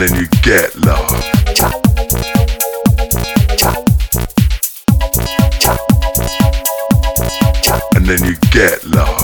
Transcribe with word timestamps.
then 0.00 0.14
you 0.14 0.26
get 0.40 0.74
love. 0.76 1.12
And 7.94 8.06
then 8.06 8.24
you 8.24 8.34
get 8.50 8.82
love. 8.86 9.22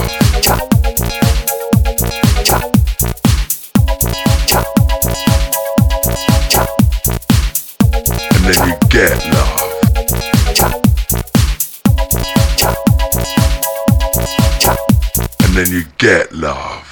And 8.33 8.43
then 8.45 8.67
you 8.67 8.75
get 8.89 9.25
love. 9.33 9.61
And 15.39 15.55
then 15.55 15.71
you 15.71 15.83
get 15.97 16.31
love. 16.33 16.87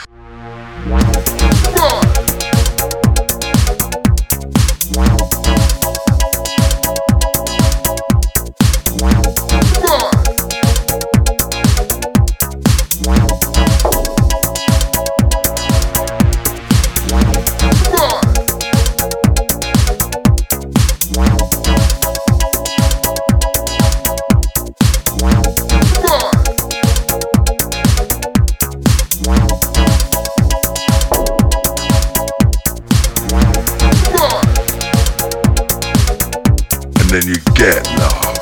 then 37.15 37.27
you 37.29 37.35
get 37.53 37.87
love. 37.97 38.37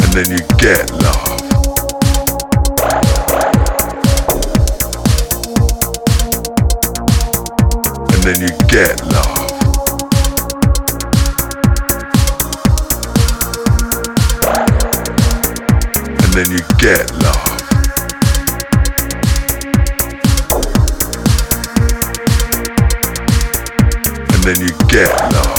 And 0.00 0.12
then 0.14 0.30
you 0.30 0.38
get 0.56 0.90
love. 1.02 1.28
And 8.14 8.22
then 8.22 8.40
you 8.40 8.48
get 8.68 9.04
love. 9.04 9.38
And 16.22 16.32
then 16.32 16.50
you 16.50 16.62
get 16.78 17.12
love. 17.22 17.47
then 24.48 24.62
you 24.62 24.74
get 24.88 25.10
love. 25.30 25.57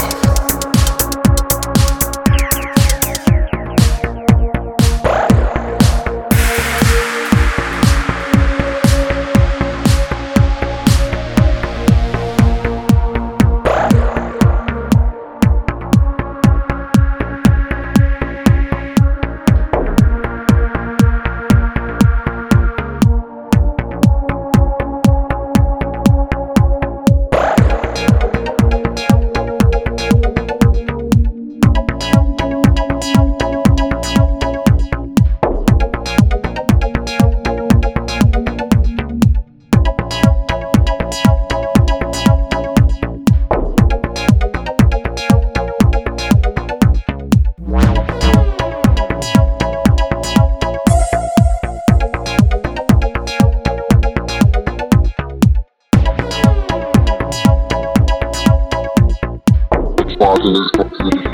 father 60.20 60.52
is 60.52 60.70
completely 60.72 61.29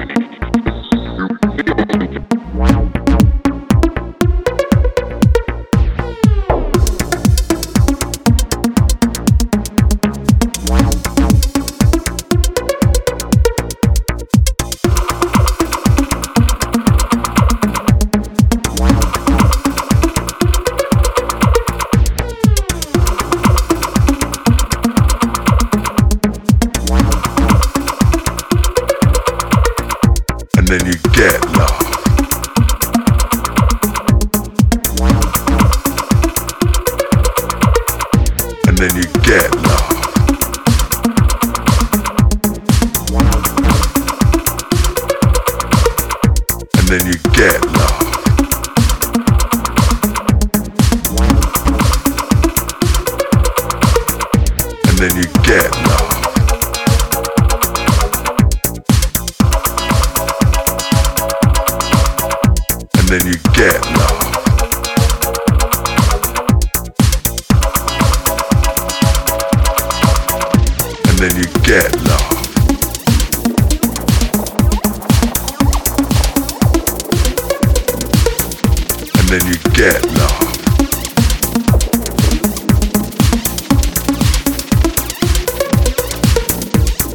And 38.89 38.95
you 38.99 39.13
get 39.23 39.53
love. 39.53 39.96
And 71.19 71.31
then 71.31 71.37
you 71.41 71.49
get 71.63 71.97
love. 72.03 72.31
And 79.15 79.29
then 79.31 79.47
you 79.47 79.57
get 79.73 80.05
love. 80.13 80.41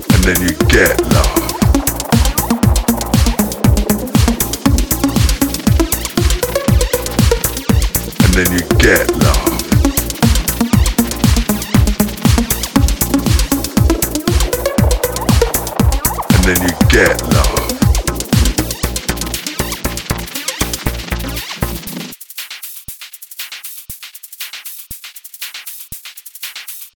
And 0.09 0.23
then 0.23 0.41
you 0.41 0.55
get 0.67 0.99
love. 1.13 1.37
And 8.23 8.33
then 8.33 8.51
you 8.51 8.63
get 8.79 9.15
love. 9.17 9.50
Get 16.89 17.21
love. 17.33 17.60